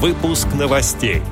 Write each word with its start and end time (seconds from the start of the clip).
Выпуск 0.00 0.46
новостей. 0.54 1.22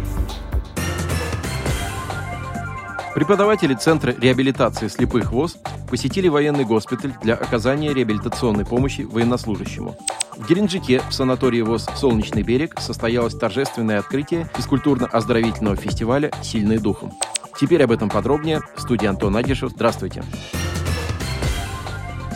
Преподаватели 3.14 3.74
Центра 3.74 4.10
реабилитации 4.10 4.88
слепых 4.88 5.30
ВОЗ 5.30 5.58
посетили 5.88 6.26
военный 6.26 6.64
госпиталь 6.64 7.14
для 7.22 7.34
оказания 7.34 7.94
реабилитационной 7.94 8.66
помощи 8.66 9.02
военнослужащему. 9.02 9.96
В 10.36 10.48
Геленджике 10.48 11.00
в 11.08 11.14
санатории 11.14 11.60
ВОЗ 11.60 11.86
«Солнечный 11.94 12.42
берег» 12.42 12.74
состоялось 12.80 13.36
торжественное 13.36 14.00
открытие 14.00 14.50
физкультурно-оздоровительного 14.56 15.76
фестиваля 15.76 16.32
«Сильные 16.42 16.80
духом». 16.80 17.12
Теперь 17.60 17.84
об 17.84 17.92
этом 17.92 18.10
подробнее. 18.10 18.62
Студия 18.76 19.10
Антон 19.10 19.36
Агишев. 19.36 19.70
Здравствуйте. 19.70 20.24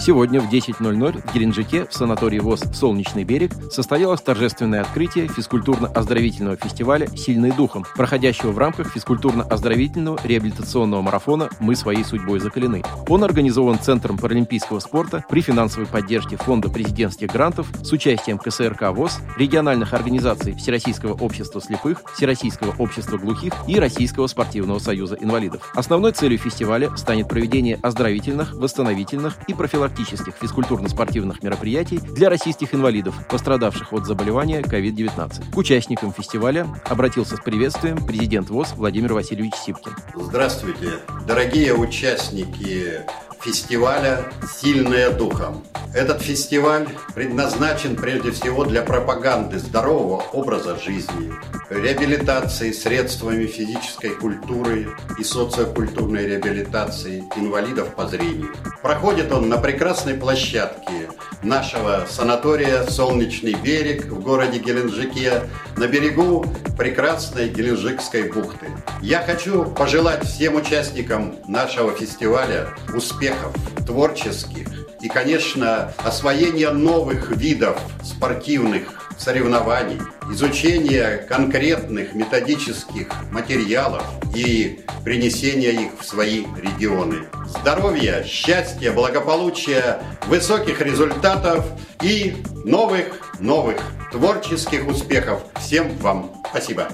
Сегодня 0.01 0.41
в 0.41 0.51
10.00 0.51 1.29
в 1.29 1.35
Геленджике 1.35 1.85
в 1.85 1.93
санатории 1.93 2.39
ВОЗ 2.39 2.62
«Солнечный 2.73 3.25
берег» 3.25 3.53
состоялось 3.71 4.23
торжественное 4.23 4.80
открытие 4.80 5.27
физкультурно-оздоровительного 5.27 6.57
фестиваля 6.57 7.06
«Сильный 7.09 7.52
духом», 7.52 7.84
проходящего 7.97 8.51
в 8.51 8.56
рамках 8.56 8.97
физкультурно-оздоровительного 8.97 10.19
реабилитационного 10.25 11.02
марафона 11.02 11.51
«Мы 11.61 11.77
своей 11.77 12.02
судьбой 12.02 12.41
закалены». 12.41 12.83
Он 13.09 13.25
организован 13.25 13.78
Центром 13.78 14.16
паралимпийского 14.16 14.78
спорта 14.78 15.23
при 15.28 15.42
финансовой 15.42 15.87
поддержке 15.87 16.39
Фонда 16.39 16.70
президентских 16.70 17.30
грантов 17.30 17.70
с 17.83 17.92
участием 17.92 18.39
КСРК 18.39 18.92
ВОЗ, 18.92 19.19
региональных 19.37 19.92
организаций 19.92 20.55
Всероссийского 20.55 21.12
общества 21.12 21.61
слепых, 21.61 22.05
Всероссийского 22.14 22.75
общества 22.78 23.19
глухих 23.19 23.53
и 23.69 23.78
Российского 23.78 24.28
спортивного 24.28 24.78
союза 24.78 25.19
инвалидов. 25.20 25.70
Основной 25.75 26.12
целью 26.12 26.39
фестиваля 26.39 26.97
станет 26.97 27.28
проведение 27.28 27.78
оздоровительных, 27.83 28.55
восстановительных 28.55 29.37
и 29.47 29.53
профилактических 29.53 29.90
профилактических 29.91 30.35
физкультурно-спортивных 30.41 31.43
мероприятий 31.43 31.98
для 31.98 32.29
российских 32.29 32.75
инвалидов, 32.75 33.15
пострадавших 33.29 33.93
от 33.93 34.07
заболевания 34.07 34.61
COVID-19. 34.61 35.53
К 35.53 35.57
участникам 35.57 36.12
фестиваля 36.12 36.67
обратился 36.85 37.37
с 37.37 37.41
приветствием 37.41 38.05
президент 38.07 38.51
ВОЗ 38.51 38.75
Владимир 38.77 39.12
Васильевич 39.12 39.55
Сипкин. 39.55 39.92
Здравствуйте, 40.14 40.98
дорогие 41.27 41.75
участники 41.75 43.01
фестиваля 43.42 44.24
«Сильные 44.60 45.10
духом». 45.10 45.64
Этот 45.94 46.22
фестиваль 46.22 46.88
предназначен 47.14 47.96
прежде 47.96 48.30
всего 48.30 48.64
для 48.64 48.83
пропаганды 48.83 49.58
здорового 49.58 50.22
образа 50.33 50.78
жизни, 50.78 51.33
реабилитации 51.68 52.70
средствами 52.70 53.46
физической 53.46 54.11
культуры 54.11 54.91
и 55.18 55.24
социокультурной 55.24 56.27
реабилитации 56.27 57.24
инвалидов 57.34 57.94
по 57.96 58.06
зрению. 58.06 58.55
Проходит 58.83 59.33
он 59.33 59.48
на 59.48 59.56
прекрасной 59.56 60.14
площадке 60.14 61.11
нашего 61.42 62.06
санатория 62.08 62.84
«Солнечный 62.84 63.55
берег» 63.55 64.06
в 64.06 64.20
городе 64.20 64.58
Геленджике 64.58 65.42
на 65.81 65.86
берегу 65.86 66.45
прекрасной 66.77 67.48
Геленджикской 67.48 68.31
бухты. 68.31 68.67
Я 69.00 69.23
хочу 69.23 69.64
пожелать 69.64 70.27
всем 70.27 70.56
участникам 70.56 71.36
нашего 71.48 71.92
фестиваля 71.92 72.69
успехов 72.95 73.55
творческих 73.86 74.69
и, 75.01 75.08
конечно, 75.08 75.91
освоения 75.97 76.70
новых 76.70 77.31
видов 77.34 77.81
спортивных 78.05 79.00
соревнований, 79.21 80.01
изучения 80.33 81.19
конкретных 81.29 82.15
методических 82.15 83.09
материалов 83.31 84.03
и 84.35 84.81
принесения 85.05 85.73
их 85.73 86.01
в 86.01 86.05
свои 86.05 86.47
регионы. 86.57 87.27
Здоровья, 87.47 88.25
счастья, 88.25 88.93
благополучия, 88.93 90.01
высоких 90.27 90.81
результатов 90.81 91.67
и 92.03 92.37
новых-новых 92.65 93.77
творческих 94.11 94.87
успехов. 94.89 95.43
Всем 95.61 95.97
вам 95.98 96.33
спасибо. 96.48 96.89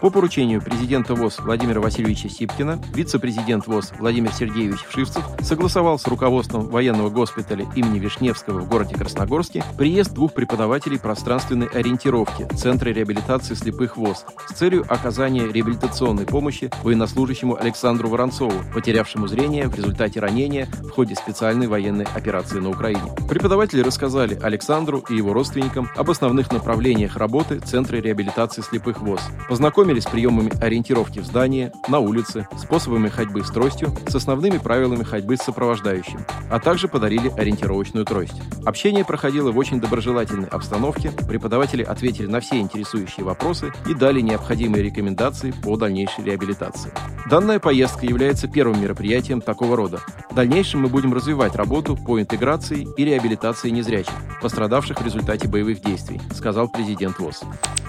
По 0.00 0.10
поручению 0.10 0.62
президента 0.62 1.16
ВОЗ 1.16 1.40
Владимира 1.40 1.80
Васильевича 1.80 2.28
Сипкина, 2.28 2.80
вице-президент 2.94 3.66
ВОЗ 3.66 3.92
Владимир 3.98 4.32
Сергеевич 4.32 4.78
Вшивцев 4.88 5.24
согласовал 5.42 5.98
с 5.98 6.06
руководством 6.06 6.68
военного 6.68 7.10
госпиталя 7.10 7.66
имени 7.74 7.98
Вишневского 7.98 8.60
в 8.60 8.68
городе 8.68 8.94
Красногорске 8.94 9.64
приезд 9.76 10.14
двух 10.14 10.34
преподавателей 10.34 11.00
пространственной 11.00 11.66
ориентировки 11.66 12.46
Центра 12.56 12.90
реабилитации 12.90 13.54
слепых 13.54 13.96
ВОЗ 13.96 14.24
с 14.48 14.52
целью 14.54 14.86
оказания 14.88 15.50
реабилитационной 15.50 16.26
помощи 16.26 16.70
военнослужащему 16.84 17.60
Александру 17.60 18.08
Воронцову, 18.08 18.52
потерявшему 18.72 19.26
зрение 19.26 19.66
в 19.66 19.74
результате 19.74 20.20
ранения 20.20 20.68
в 20.80 20.90
ходе 20.90 21.16
специальной 21.16 21.66
военной 21.66 22.06
операции 22.14 22.60
на 22.60 22.70
Украине. 22.70 23.12
Преподаватели 23.28 23.80
рассказали 23.80 24.38
Александру 24.40 25.04
и 25.08 25.16
его 25.16 25.32
родственникам 25.32 25.90
об 25.96 26.08
основных 26.08 26.52
направлениях 26.52 27.16
работы 27.16 27.58
Центра 27.58 27.96
реабилитации 27.96 28.62
слепых 28.62 29.00
ВОЗ, 29.00 29.22
познакомились 29.48 29.87
Познакомились 29.88 30.06
с 30.06 30.12
приемами 30.12 30.62
ориентировки 30.62 31.18
в 31.18 31.24
здании, 31.24 31.72
на 31.88 31.98
улице, 31.98 32.46
способами 32.58 33.08
ходьбы 33.08 33.42
с 33.42 33.48
тростью, 33.48 33.88
с 34.06 34.14
основными 34.14 34.58
правилами 34.58 35.02
ходьбы 35.02 35.38
с 35.38 35.40
сопровождающим, 35.40 36.26
а 36.50 36.60
также 36.60 36.88
подарили 36.88 37.32
ориентировочную 37.38 38.04
трость. 38.04 38.34
Общение 38.66 39.02
проходило 39.02 39.50
в 39.50 39.56
очень 39.56 39.80
доброжелательной 39.80 40.48
обстановке, 40.48 41.10
преподаватели 41.26 41.82
ответили 41.82 42.26
на 42.26 42.40
все 42.40 42.58
интересующие 42.58 43.24
вопросы 43.24 43.72
и 43.88 43.94
дали 43.94 44.20
необходимые 44.20 44.82
рекомендации 44.82 45.52
по 45.52 45.78
дальнейшей 45.78 46.22
реабилитации. 46.22 46.92
Данная 47.30 47.58
поездка 47.58 48.04
является 48.04 48.46
первым 48.46 48.82
мероприятием 48.82 49.40
такого 49.40 49.74
рода. 49.74 50.00
Дальнейшем 50.38 50.82
мы 50.82 50.88
будем 50.88 51.12
развивать 51.12 51.56
работу 51.56 51.96
по 51.96 52.20
интеграции 52.20 52.86
и 52.96 53.04
реабилитации 53.04 53.70
незрячих, 53.70 54.14
пострадавших 54.40 55.00
в 55.00 55.04
результате 55.04 55.48
боевых 55.48 55.80
действий, 55.80 56.20
сказал 56.32 56.68
президент 56.68 57.18
ВОЗ. 57.18 57.40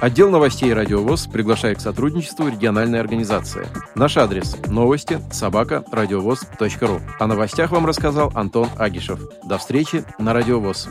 Отдел 0.02 0.32
новостей 0.32 0.74
«Радио 0.74 1.00
ВОЗ» 1.04 1.28
приглашает 1.28 1.78
к 1.78 1.82
сотрудничеству 1.82 2.48
региональной 2.48 3.00
организации. 3.00 3.68
Наш 3.94 4.18
адрес– 4.18 4.58
новости 4.68 5.20
собака 5.32 5.84
радиовоз.ру. 5.92 7.02
О 7.20 7.28
новостях 7.28 7.70
вам 7.70 7.86
рассказал 7.86 8.32
Антон 8.34 8.68
Агишев. 8.80 9.20
До 9.44 9.60
встречи 9.60 10.04
на 10.18 10.34
«Радио 10.34 10.60
ВОЗ». 10.60 10.90